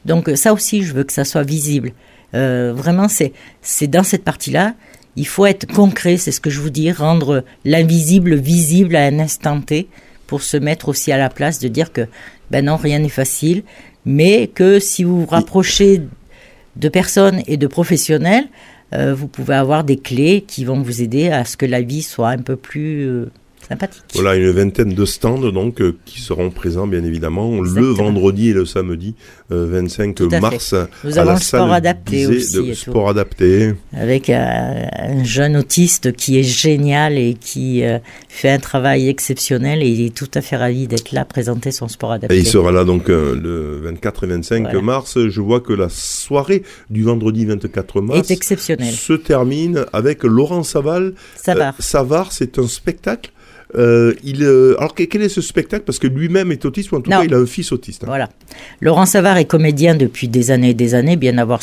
Donc 0.05 0.31
ça 0.35 0.53
aussi, 0.53 0.83
je 0.83 0.95
veux 0.95 1.05
que 1.05 1.13
ça 1.13 1.25
soit 1.25 1.45
visible. 1.45 1.93
vraiment, 2.33 3.07
c'est 3.09 3.87
dans 3.87 4.03
cette 4.03 4.25
partie-là 4.25 4.75
il 5.17 5.27
faut 5.27 5.47
être 5.47 5.67
concret, 5.67 6.17
c'est 6.17 6.33
ce 6.33 6.41
que 6.41 6.51
je 6.51 6.61
vous 6.61 6.71
dis, 6.71 6.93
rendre 6.93 7.45
l'invisible 7.65 8.35
visible 8.35 8.97
à 8.97 9.05
un 9.05 9.19
instant 9.19 9.61
T 9.61 9.89
pour 10.27 10.43
se 10.43 10.57
mettre 10.57 10.89
aussi 10.89 11.13
à 11.13 11.19
la 11.19 11.29
place 11.29 11.59
de 11.59 11.69
dire 11.69 11.93
que 11.93 12.07
ben 12.51 12.65
non, 12.65 12.77
rien 12.77 12.99
n'est 13.01 13.09
facile, 13.09 13.63
mais 14.05 14.47
que 14.49 14.79
si 14.79 15.05
vous 15.05 15.21
vous 15.21 15.27
rapprochez 15.27 16.03
de 16.77 16.89
personnes 16.89 17.43
et 17.47 17.57
de 17.57 17.67
professionnels, 17.67 18.49
euh, 18.93 19.15
vous 19.15 19.29
pouvez 19.29 19.55
avoir 19.55 19.85
des 19.85 19.99
clés 19.99 20.43
qui 20.47 20.65
vont 20.65 20.83
vous 20.83 21.03
aider 21.03 21.29
à 21.29 21.45
ce 21.45 21.57
que 21.57 21.67
la 21.67 21.81
vie 21.81 22.03
soit 22.03 22.31
un 22.31 22.39
peu 22.39 22.57
plus 22.57 23.07
euh, 23.07 23.31
voilà, 24.15 24.35
une 24.37 24.51
vingtaine 24.51 24.95
de 24.95 25.05
stands 25.05 25.39
donc 25.53 25.81
euh, 25.81 25.97
qui 26.05 26.21
seront 26.21 26.51
présents 26.51 26.87
bien 26.87 27.05
évidemment 27.05 27.61
le 27.61 27.83
vendredi 27.83 28.51
et 28.51 28.53
le 28.53 28.65
samedi 28.65 29.15
25 29.51 30.21
euh, 30.21 30.41
mars 30.41 30.75
Nous 31.05 31.19
à 31.19 31.23
avons 31.23 31.31
la 31.31 31.37
le 31.37 31.41
sport 31.41 31.73
adapté 31.73 32.27
aussi. 32.27 32.69
De 32.69 32.75
sport 32.75 33.09
adapté. 33.11 33.75
Avec 33.97 34.29
euh, 34.29 34.85
un 34.93 35.23
jeune 35.25 35.57
autiste 35.57 36.13
qui 36.13 36.39
est 36.39 36.43
génial 36.43 37.17
et 37.17 37.35
qui 37.35 37.83
fait 38.29 38.51
un 38.51 38.59
travail 38.59 39.09
exceptionnel 39.09 39.83
et 39.83 39.89
il 39.89 40.07
est 40.07 40.15
tout 40.15 40.31
à 40.35 40.41
fait 40.41 40.57
ravi 40.57 40.89
d'être 40.89 41.13
là, 41.13 41.25
présenter 41.25 41.71
son 41.71 41.89
sport 41.89 42.13
adapté. 42.13 42.35
Et 42.35 42.41
il 42.41 42.47
sera 42.47 42.73
là 42.73 42.85
donc 42.85 43.09
le 43.09 43.81
24 43.85 44.25
et 44.25 44.27
25 44.29 44.75
mars. 44.83 45.19
Je 45.29 45.41
vois 45.41 45.61
que 45.61 45.73
la 45.73 45.89
soirée 45.89 46.63
du 46.91 47.05
vendredi 47.05 47.45
24 47.45 48.01
mars 48.01 48.31
est 48.31 48.35
exceptionnelle. 48.35 48.93
se 48.93 49.13
termine 49.13 49.85
avec 49.93 50.25
Laurent 50.25 50.65
Saval. 50.65 51.15
Savard. 51.37 51.75
Savard, 51.79 52.33
c'est 52.33 52.59
un 52.59 52.67
spectacle 52.67 53.31
euh, 53.77 54.15
il, 54.25 54.43
euh, 54.43 54.75
alors 54.79 54.95
quel 54.95 55.23
est 55.23 55.29
ce 55.29 55.41
spectacle? 55.41 55.85
Parce 55.85 55.99
que 55.99 56.07
lui-même 56.07 56.53
est 56.53 56.65
autiste, 56.65 56.93
ou 56.93 56.97
en 56.97 57.01
tout 57.01 57.11
cas 57.11 57.25
il 57.25 57.35
a 57.35 57.39
un 57.39 57.47
fils 57.47 57.73
autiste. 57.73 58.03
Hein. 58.05 58.07
Voilà. 58.09 58.29
Laurent 58.81 59.07
Savard 59.07 59.37
est 59.39 59.45
comédien 59.45 59.95
depuis 59.95 60.29
des 60.29 60.51
années 60.51 60.71
et 60.71 60.75
des 60.75 60.95
années, 60.95 61.17
bien 61.17 61.35
d'avoir 61.35 61.63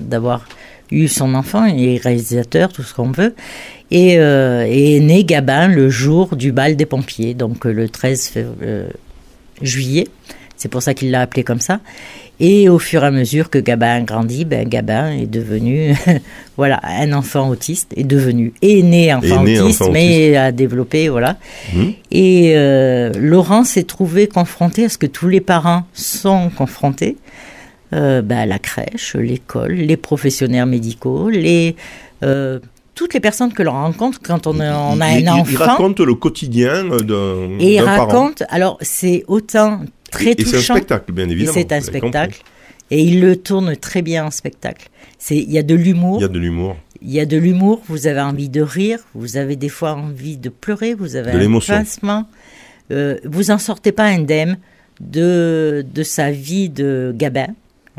d'avoir 0.00 0.46
eu 0.90 1.08
son 1.08 1.34
enfant, 1.34 1.64
il 1.64 1.88
est 1.88 2.02
réalisateur, 2.02 2.72
tout 2.72 2.82
ce 2.82 2.94
qu'on 2.94 3.10
veut, 3.10 3.34
et 3.90 4.18
euh, 4.18 4.66
est 4.68 5.00
né 5.00 5.24
Gabin 5.24 5.68
le 5.68 5.88
jour 5.88 6.36
du 6.36 6.52
bal 6.52 6.76
des 6.76 6.86
pompiers, 6.86 7.34
donc 7.34 7.64
le 7.64 7.88
13 7.88 8.34
juillet. 9.62 10.06
C'est 10.62 10.68
pour 10.68 10.80
ça 10.82 10.94
qu'il 10.94 11.10
l'a 11.10 11.22
appelé 11.22 11.42
comme 11.42 11.58
ça. 11.60 11.80
Et 12.38 12.68
au 12.68 12.78
fur 12.78 13.02
et 13.02 13.06
à 13.06 13.10
mesure 13.10 13.50
que 13.50 13.58
Gabin 13.58 14.02
grandit, 14.02 14.44
ben 14.44 14.68
Gabin 14.68 15.10
est 15.10 15.26
devenu, 15.26 15.94
voilà, 16.56 16.80
un 16.84 17.12
enfant 17.12 17.48
autiste, 17.48 17.92
est 17.96 18.04
devenu, 18.04 18.52
est 18.62 18.82
né 18.82 19.12
enfant, 19.12 19.42
né 19.42 19.58
autiste, 19.60 19.82
enfant 19.82 19.92
mais 19.92 20.36
a 20.36 20.52
développé, 20.52 21.08
voilà. 21.08 21.36
Hmm. 21.74 21.90
Et 22.12 22.52
euh, 22.56 23.10
Laurent 23.18 23.64
s'est 23.64 23.82
trouvé 23.82 24.28
confronté 24.28 24.84
à 24.84 24.88
ce 24.88 24.98
que 24.98 25.06
tous 25.06 25.26
les 25.28 25.40
parents 25.40 25.82
sont 25.94 26.50
confrontés. 26.56 27.16
Euh, 27.92 28.22
ben, 28.22 28.46
la 28.46 28.58
crèche, 28.60 29.16
l'école, 29.16 29.72
les 29.72 29.96
professionnels 29.96 30.66
médicaux, 30.66 31.28
les 31.28 31.74
euh, 32.22 32.58
toutes 32.94 33.14
les 33.14 33.20
personnes 33.20 33.52
que 33.52 33.62
l'on 33.62 33.72
rencontre 33.72 34.20
quand 34.22 34.46
on, 34.46 34.60
a- 34.60 34.76
on 34.76 35.00
a 35.00 35.12
il, 35.18 35.26
un 35.28 35.36
il- 35.36 35.40
enfant. 35.40 35.50
il 35.50 35.56
raconte 35.56 36.00
le 36.00 36.14
quotidien 36.14 36.90
euh, 36.90 37.00
d'un 37.02 37.58
et 37.58 37.76
il 37.76 37.82
parent. 37.84 38.06
raconte, 38.06 38.42
alors 38.48 38.78
c'est 38.80 39.24
autant 39.28 39.80
très 40.12 40.32
Et 40.32 40.44
c'est 40.44 40.48
un 40.56 40.58
touchant. 40.60 40.74
spectacle, 40.76 41.12
bien 41.12 41.28
évidemment. 41.28 41.54
c'est 41.54 41.72
un 41.72 41.80
spectacle. 41.80 42.40
Et 42.90 43.02
il 43.02 43.20
le 43.20 43.36
tourne 43.36 43.74
très 43.76 44.02
bien 44.02 44.26
en 44.26 44.30
spectacle. 44.30 44.88
Il 45.30 45.50
y 45.50 45.58
a 45.58 45.62
de 45.62 45.74
l'humour. 45.74 46.18
Il 46.18 46.22
y 46.22 46.24
a 46.24 46.28
de 46.28 46.38
l'humour. 46.38 46.76
Il 47.00 47.10
y 47.10 47.20
a 47.20 47.26
de 47.26 47.36
l'humour. 47.38 47.80
Vous 47.88 48.06
avez 48.06 48.20
envie 48.20 48.48
de 48.50 48.60
rire. 48.60 48.98
Vous 49.14 49.36
avez 49.38 49.56
des 49.56 49.70
fois 49.70 49.94
envie 49.94 50.36
de 50.36 50.50
pleurer. 50.50 50.94
Vous 50.94 51.16
avez 51.16 51.32
De 51.32 51.36
un 51.36 51.40
l'émotion. 51.40 51.74
pincement. 51.74 52.26
Euh, 52.90 53.16
vous 53.24 53.50
en 53.50 53.58
sortez 53.58 53.92
pas 53.92 54.04
indemne 54.04 54.58
de 55.00 55.84
de 55.94 56.02
sa 56.02 56.30
vie 56.30 56.68
de 56.68 57.12
Gabin, 57.16 57.48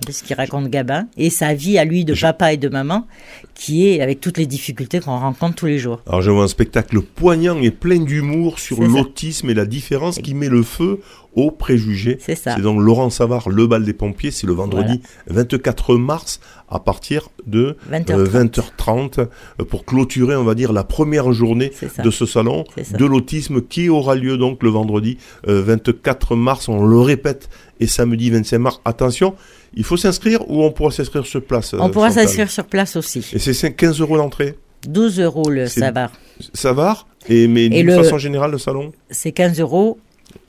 de 0.05 0.11
ce 0.11 0.23
qu'il 0.23 0.35
raconte 0.35 0.69
Gabin, 0.69 1.07
et 1.17 1.29
sa 1.29 1.53
vie 1.53 1.77
à 1.77 1.85
lui 1.85 2.05
de 2.05 2.13
papa 2.13 2.53
et 2.53 2.57
de 2.57 2.69
maman, 2.69 3.07
qui 3.55 3.87
est 3.87 4.01
avec 4.01 4.21
toutes 4.21 4.37
les 4.37 4.45
difficultés 4.45 4.99
qu'on 4.99 5.17
rencontre 5.17 5.55
tous 5.55 5.65
les 5.65 5.79
jours. 5.79 6.01
Alors 6.07 6.21
je 6.21 6.29
vois 6.31 6.43
un 6.43 6.47
spectacle 6.47 7.01
poignant 7.01 7.59
et 7.61 7.71
plein 7.71 7.99
d'humour 7.99 8.59
sur 8.59 8.81
l'autisme 8.83 9.49
et 9.49 9.53
la 9.53 9.65
différence 9.65 10.19
qui 10.19 10.33
met 10.33 10.49
le 10.49 10.63
feu 10.63 10.99
aux 11.35 11.51
préjugés. 11.51 12.17
C'est 12.19 12.35
ça. 12.35 12.55
C'est 12.55 12.61
donc 12.61 12.79
Laurent 12.79 13.09
Savard, 13.09 13.49
le 13.49 13.67
bal 13.67 13.83
des 13.83 13.93
pompiers, 13.93 14.31
c'est 14.31 14.47
le 14.47 14.53
vendredi 14.53 15.01
24 15.27 15.95
mars 15.95 16.39
à 16.69 16.79
partir 16.79 17.29
de 17.45 17.77
20h30. 17.91 18.11
euh, 18.11 18.25
20h30 18.25 19.19
euh, 19.19 19.65
pour 19.65 19.85
clôturer, 19.85 20.35
on 20.35 20.43
va 20.43 20.55
dire, 20.55 20.73
la 20.73 20.83
première 20.83 21.31
journée 21.31 21.71
de 22.03 22.11
ce 22.11 22.25
salon 22.25 22.63
de 22.97 23.05
l'autisme 23.05 23.61
qui 23.61 23.89
aura 23.89 24.15
lieu 24.15 24.37
donc 24.37 24.63
le 24.63 24.69
vendredi 24.69 25.17
euh, 25.47 25.61
24 25.61 26.35
mars, 26.35 26.69
on 26.69 26.85
le 26.85 26.99
répète, 26.99 27.49
et 27.79 27.87
samedi 27.87 28.29
25 28.29 28.57
mars. 28.59 28.81
Attention, 28.85 29.35
il 29.75 29.83
faut 29.83 29.97
s'inscrire 29.97 30.49
ou 30.49 30.63
on 30.63 30.71
pourra 30.71 30.91
s'inscrire 30.91 31.25
sur 31.25 31.43
place 31.43 31.73
On 31.73 31.87
euh, 31.87 31.91
pourra 31.91 32.11
s'inscrire 32.11 32.49
sur 32.49 32.65
place 32.65 32.95
aussi. 32.95 33.25
Et 33.33 33.39
c'est 33.39 33.53
5 33.53 33.75
15 33.75 34.01
euros 34.01 34.17
l'entrée 34.17 34.55
12 34.87 35.19
euros 35.21 35.49
le 35.49 35.67
sabar. 35.67 36.11
Savard 36.53 37.07
et 37.29 37.47
mais 37.47 37.69
d'une 37.69 37.91
façon 37.91 38.17
générale 38.17 38.51
le 38.51 38.57
salon? 38.57 38.91
C'est 39.09 39.31
15 39.31 39.59
euros. 39.59 39.97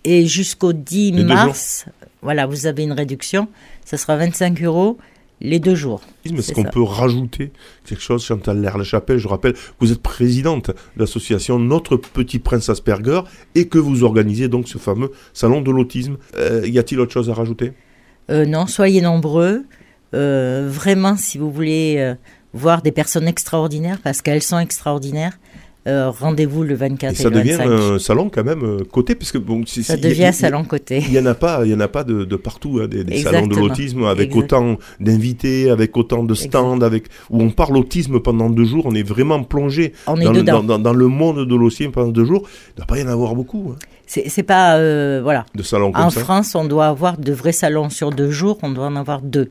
Et 0.04 0.26
jusqu'au 0.26 0.72
10 0.72 1.12
Les 1.12 1.22
deux 1.22 1.24
mars, 1.24 1.86
voilà, 2.22 2.46
vous 2.46 2.66
avez 2.66 2.84
une 2.84 2.92
réduction. 2.92 3.48
Ça 3.84 3.96
sera 3.96 4.16
25 4.16 4.62
euros 4.62 4.98
les 5.40 5.58
deux 5.58 5.74
jours. 5.74 6.00
Est-ce 6.24 6.52
qu'on 6.52 6.64
peut 6.64 6.82
rajouter 6.82 7.52
quelque 7.84 8.02
chose, 8.02 8.24
Chantal 8.24 8.60
Lerle-Chapelle 8.60 9.18
Je 9.18 9.28
rappelle 9.28 9.52
que 9.52 9.58
vous 9.80 9.92
êtes 9.92 10.00
présidente 10.00 10.70
de 10.70 11.00
l'association 11.00 11.58
Notre 11.58 11.96
Petit 11.96 12.38
Prince 12.38 12.68
Asperger 12.68 13.20
et 13.54 13.68
que 13.68 13.78
vous 13.78 14.04
organisez 14.04 14.48
donc 14.48 14.68
ce 14.68 14.78
fameux 14.78 15.10
salon 15.32 15.60
de 15.60 15.70
l'autisme. 15.70 16.16
Euh, 16.36 16.66
y 16.66 16.78
a-t-il 16.78 17.00
autre 17.00 17.12
chose 17.12 17.30
à 17.30 17.34
rajouter? 17.34 17.72
Euh, 18.30 18.46
non, 18.46 18.66
soyez 18.66 19.02
nombreux. 19.02 19.64
Euh, 20.14 20.68
vraiment, 20.70 21.16
si 21.16 21.38
vous 21.38 21.50
voulez 21.50 22.14
voir 22.54 22.82
des 22.82 22.92
personnes 22.92 23.28
extraordinaires, 23.28 23.98
parce 24.02 24.22
qu'elles 24.22 24.42
sont 24.42 24.58
extraordinaires, 24.58 25.38
euh, 25.86 26.10
rendez-vous 26.10 26.62
le 26.62 26.74
24 26.74 27.10
Et 27.10 27.14
et, 27.14 27.22
ça 27.22 27.30
devient 27.30 27.52
25. 27.56 27.68
un 27.70 27.98
salon 27.98 28.30
quand 28.32 28.44
même 28.44 28.62
euh, 28.64 28.78
coté, 28.90 29.14
parce 29.14 29.32
que 29.32 29.38
bon, 29.38 29.62
ça 29.66 29.96
devient 29.96 30.24
a- 30.24 30.28
un 30.28 30.32
salon 30.32 30.64
côté. 30.64 31.02
Il 31.06 31.12
y 31.12 31.18
en 31.18 31.26
a 31.26 31.34
pas, 31.34 31.60
il 31.64 31.70
y 31.70 31.74
en 31.74 31.80
a 31.80 31.88
pas 31.88 32.04
de, 32.04 32.24
de 32.24 32.36
partout 32.36 32.80
hein, 32.82 32.88
des, 32.88 33.04
des 33.04 33.18
salons 33.18 33.46
de 33.46 33.54
l'autisme 33.56 34.04
avec 34.04 34.28
Exact. 34.30 34.44
autant 34.52 34.78
d'invités, 35.00 35.70
avec 35.70 35.96
autant 35.96 36.24
de 36.24 36.34
stands, 36.34 36.80
avec 36.80 37.04
où 37.30 37.42
on 37.42 37.50
parle 37.50 37.76
autisme 37.76 38.20
pendant 38.20 38.48
deux 38.50 38.64
jours. 38.64 38.84
On 38.86 38.94
est 38.94 39.02
vraiment 39.02 39.42
plongé 39.42 39.92
On 40.06 40.20
est 40.20 40.24
dans, 40.24 40.32
le, 40.32 40.38
dedans. 40.42 40.52
dans- 40.62 40.64
dans- 40.64 40.78
dans 40.78 40.92
le 40.94 41.06
monde 41.08 41.46
de 41.46 41.54
l'autisme 41.54 41.90
pendant 41.90 42.10
deux 42.12 42.24
jours. 42.24 42.42
Il 42.68 42.70
ne 42.72 42.76
doit 42.78 42.86
pas 42.86 42.98
y 42.98 43.02
en 43.02 43.08
avoir 43.08 43.34
beaucoup 43.34 43.72
hein, 43.74 43.78
C'est 44.06 44.28
c'est 44.28 44.42
pas. 44.42 44.76
euh, 44.76 45.20
voilà. 45.22 45.44
de 45.54 45.62
salons 45.62 45.92
comme 45.92 46.04
En 46.04 46.10
ça. 46.10 46.20
France, 46.20 46.54
on 46.54 46.64
doit 46.64 46.86
avoir 46.86 47.18
de 47.18 47.32
vrais 47.32 47.52
salons 47.52 47.90
sur 47.90 48.10
deux 48.10 48.30
jours, 48.30 48.58
on 48.62 48.70
doit 48.70 48.86
en 48.86 48.96
avoir 48.96 49.20
deux. 49.22 49.50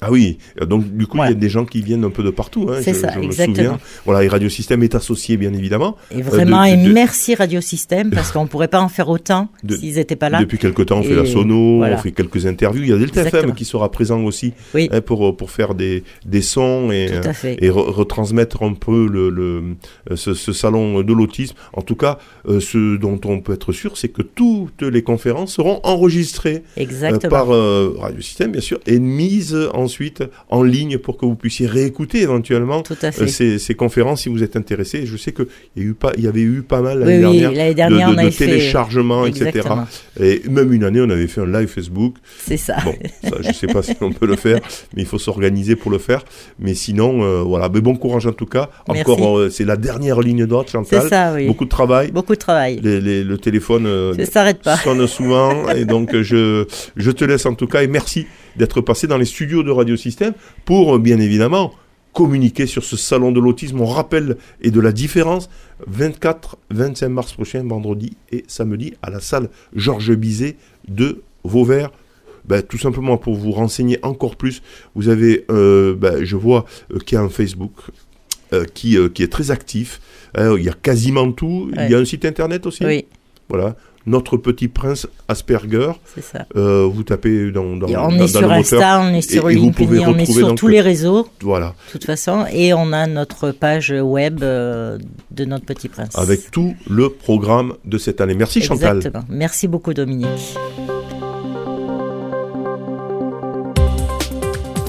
Ah 0.00 0.12
oui, 0.12 0.38
euh, 0.60 0.64
donc 0.66 0.84
du 0.96 1.06
coup, 1.08 1.18
il 1.24 1.28
y 1.28 1.32
a 1.32 1.34
des 1.34 1.48
gens 1.48 1.64
qui 1.64 1.82
viennent 1.82 2.04
un 2.04 2.10
peu 2.10 2.22
de 2.22 2.30
partout. 2.30 2.68
Hein, 2.70 2.78
C'est 2.82 2.94
ça, 2.94 3.10
je 3.14 3.20
exactement. 3.20 3.78
Voilà, 4.04 4.22
et 4.24 4.28
Radio 4.28 4.48
Système 4.48 4.82
est 4.84 4.94
associé, 4.94 5.36
bien 5.36 5.52
évidemment. 5.52 5.96
Et 6.16 6.22
vraiment, 6.22 6.62
de- 6.64 6.68
et 6.68 6.76
merci 6.76 7.34
Radiosystème, 7.34 8.10
parce 8.10 8.30
qu'on 8.30 8.46
pourrait 8.46 8.68
pas 8.68 8.80
en 8.80 8.88
faire 8.88 9.08
autant 9.08 9.48
s'ils 9.68 9.94
n'étaient 9.96 10.14
pas 10.16 10.30
là. 10.30 10.38
Depuis 10.40 10.58
quelque 10.58 10.82
temps, 10.82 10.98
on 10.98 11.02
fait 11.02 11.16
la 11.16 11.26
sono, 11.26 11.78
voilà. 11.78 11.96
on 11.96 11.98
fait 11.98 12.12
quelques 12.12 12.46
interviews. 12.46 12.84
Il 12.84 12.90
y 12.90 12.92
a 12.92 12.96
Delta 12.98 13.20
FM 13.22 13.26
Exactement. 13.26 13.54
qui 13.54 13.64
sera 13.64 13.90
présent 13.90 14.22
aussi 14.22 14.52
Oui, 14.74 14.88
hein, 14.92 15.00
pour, 15.00 15.36
pour 15.36 15.50
faire 15.50 15.74
des, 15.74 16.04
des 16.24 16.42
sons 16.42 16.90
et, 16.92 17.08
euh, 17.12 17.32
et 17.58 17.68
re- 17.68 17.90
retransmettre 17.90 18.62
un 18.62 18.74
peu 18.74 19.08
le, 19.08 19.30
le, 19.30 19.62
euh, 20.10 20.16
ce, 20.16 20.34
ce 20.34 20.52
salon 20.52 21.02
de 21.02 21.12
l'autisme. 21.12 21.56
En 21.72 21.82
tout 21.82 21.96
cas, 21.96 22.18
euh, 22.48 22.60
ce 22.60 22.96
dont 22.96 23.20
on 23.24 23.40
peut 23.40 23.52
être 23.54 23.72
sûr, 23.72 23.96
c'est 23.98 24.08
que 24.08 24.22
toutes 24.22 24.82
les 24.82 25.02
conférences 25.02 25.54
seront 25.54 25.80
enregistrées 25.82 26.62
euh, 26.78 27.18
par 27.28 27.52
euh, 27.52 27.94
Radio 27.98 28.20
Système, 28.20 28.52
bien 28.52 28.60
sûr, 28.60 28.78
et 28.86 28.98
mises 29.00 29.56
ensuite 29.88 30.22
en 30.50 30.62
ligne 30.62 30.98
pour 30.98 31.16
que 31.16 31.24
vous 31.24 31.34
puissiez 31.34 31.66
réécouter 31.66 32.20
éventuellement 32.22 32.82
euh, 33.02 33.26
ces, 33.26 33.58
ces 33.58 33.74
conférences 33.74 34.22
si 34.22 34.28
vous 34.28 34.42
êtes 34.42 34.54
intéressé. 34.56 35.06
Je 35.06 35.16
sais 35.16 35.32
qu'il 35.32 35.46
y, 35.76 35.80
a 35.80 35.84
eu 35.84 35.94
pas- 35.94 36.12
il 36.18 36.24
y 36.24 36.28
avait 36.28 36.42
eu 36.42 36.60
pas 36.62 36.82
mal 36.82 36.98
l'année 37.00 37.24
oui, 37.26 37.40
dernière. 37.40 37.68
de, 37.70 37.72
dernière, 37.74 38.30
téléchargements, 38.36 39.24
etc. 39.26 39.66
Et 40.20 40.42
même 40.50 40.72
une 40.72 40.84
année, 40.84 41.00
on 41.00 41.08
avait 41.10 41.26
fait 41.26 41.40
un 41.40 41.46
live 41.46 41.68
Facebook. 41.68 42.14
C'est 42.38 42.56
ça. 42.56 42.76
Bon, 42.84 42.94
ça, 43.24 43.36
je 43.40 43.52
sais 43.52 43.66
pas 43.66 43.82
si 43.88 43.94
on 44.00 44.12
peut 44.12 44.26
le 44.26 44.36
faire, 44.36 44.60
mais 44.94 45.02
il 45.02 45.06
faut 45.06 45.18
s'organiser 45.18 45.76
pour 45.76 45.90
le 45.90 45.98
faire. 45.98 46.24
Mais 46.58 46.74
sinon, 46.74 47.22
euh, 47.22 47.42
voilà. 47.42 47.68
Mais 47.72 47.80
bon 47.80 47.96
courage 47.96 48.26
en 48.26 48.32
tout 48.32 48.46
cas. 48.46 48.68
Merci. 48.92 49.10
Encore, 49.10 49.38
euh, 49.38 49.50
c'est 49.50 49.64
la 49.64 49.76
dernière 49.76 50.20
ligne 50.20 50.44
droite, 50.46 50.70
Chantal. 50.70 51.02
C'est 51.02 51.08
ça, 51.08 51.32
oui. 51.34 51.46
Beaucoup 51.46 51.64
de 51.64 51.70
travail. 51.70 52.10
Beaucoup 52.10 52.34
de 52.34 52.38
travail. 52.40 52.80
Les- 52.82 53.00
les- 53.00 53.24
le 53.24 53.38
téléphone 53.38 53.86
euh, 53.86 54.14
s'arrête 54.30 54.62
pas. 54.62 54.76
sonne 54.76 55.06
souvent. 55.06 55.68
et 55.70 55.84
donc, 55.84 56.14
je, 56.20 56.66
je 56.96 57.10
te 57.10 57.24
laisse 57.24 57.46
en 57.46 57.54
tout 57.54 57.66
cas. 57.66 57.82
Et 57.82 57.86
merci 57.88 58.26
d'être 58.58 58.80
passé 58.80 59.06
dans 59.06 59.18
les 59.18 59.24
studios 59.24 59.62
de 59.62 59.70
Radio 59.70 59.96
Système 59.96 60.34
pour, 60.64 60.96
euh, 60.96 60.98
bien 60.98 61.18
évidemment, 61.18 61.72
communiquer 62.12 62.66
sur 62.66 62.84
ce 62.84 62.96
salon 62.96 63.32
de 63.32 63.40
l'autisme. 63.40 63.80
On 63.80 63.86
rappelle 63.86 64.36
et 64.60 64.70
de 64.70 64.80
la 64.80 64.92
différence 64.92 65.48
24, 65.86 66.58
25 66.70 67.08
mars 67.08 67.32
prochain, 67.32 67.62
vendredi 67.64 68.16
et 68.32 68.44
samedi, 68.48 68.94
à 69.02 69.10
la 69.10 69.20
salle 69.20 69.50
Georges 69.74 70.16
Bizet 70.16 70.56
de 70.88 71.22
Vauvert. 71.44 71.90
Ben, 72.44 72.62
tout 72.62 72.78
simplement 72.78 73.18
pour 73.18 73.34
vous 73.34 73.52
renseigner 73.52 73.98
encore 74.02 74.34
plus, 74.34 74.62
vous 74.94 75.08
avez, 75.08 75.44
euh, 75.50 75.94
ben, 75.94 76.24
je 76.24 76.34
vois 76.34 76.64
euh, 76.92 76.98
qu'il 76.98 77.16
y 77.16 77.18
a 77.20 77.22
un 77.22 77.28
Facebook 77.28 77.72
euh, 78.54 78.64
qui, 78.64 78.96
qui 79.12 79.22
est 79.22 79.30
très 79.30 79.50
actif. 79.50 80.00
Hein, 80.34 80.56
il 80.56 80.64
y 80.64 80.68
a 80.70 80.72
quasiment 80.72 81.30
tout. 81.30 81.70
Il 81.76 81.90
y 81.90 81.94
a 81.94 81.98
un 81.98 82.04
site 82.04 82.24
internet 82.24 82.66
aussi? 82.66 82.84
Oui, 82.84 83.04
Voilà. 83.48 83.76
Notre 84.08 84.38
petit 84.38 84.68
prince 84.68 85.06
Asperger. 85.28 85.92
c'est 86.14 86.22
ça. 86.24 86.46
Euh, 86.56 86.88
vous 86.90 87.02
tapez 87.02 87.50
dans, 87.50 87.76
dans, 87.76 87.86
on 87.88 87.90
dans 87.90 88.10
est 88.16 88.18
le 88.20 88.26
sur 88.26 88.40
moteur. 88.40 88.52
Insta, 88.58 89.00
on 89.02 89.12
est 89.14 89.20
sur 89.30 89.48
LinkedIn, 89.48 90.08
on 90.08 90.16
est 90.16 90.24
sur 90.24 90.54
tous 90.54 90.66
les 90.68 90.80
réseaux, 90.80 91.28
Voilà. 91.42 91.74
de 91.86 91.92
toute 91.92 92.04
façon, 92.04 92.46
et 92.50 92.72
on 92.72 92.92
a 92.94 93.06
notre 93.06 93.50
page 93.50 93.94
web 94.00 94.42
euh, 94.42 94.96
de 95.30 95.44
notre 95.44 95.66
petit 95.66 95.88
prince. 95.88 96.16
Avec 96.16 96.50
tout 96.50 96.74
le 96.88 97.10
programme 97.10 97.74
de 97.84 97.98
cette 97.98 98.22
année. 98.22 98.34
Merci 98.34 98.62
Chantal. 98.62 98.96
Exactement. 98.96 99.24
Merci 99.28 99.68
beaucoup 99.68 99.92
Dominique. 99.92 100.56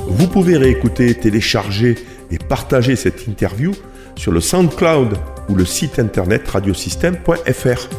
Vous 0.07 0.27
pouvez 0.27 0.57
réécouter, 0.57 1.13
télécharger 1.15 1.95
et 2.31 2.37
partager 2.37 2.95
cette 2.95 3.27
interview 3.27 3.73
sur 4.15 4.31
le 4.31 4.39
SoundCloud 4.41 5.17
ou 5.49 5.55
le 5.55 5.65
site 5.65 5.99
internet 5.99 6.47
radiosystème.fr. 6.47 7.89